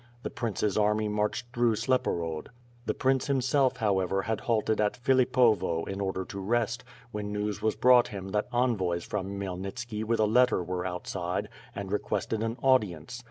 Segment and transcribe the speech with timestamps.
[0.23, 2.49] The prince's army marched through Sleporod;
[2.87, 7.75] the prince himself, however, had halted at Philipovo in order to rest, when news was
[7.75, 13.19] brought him that envoys from Khmyelnitski with a letter were outside, and requested an audience.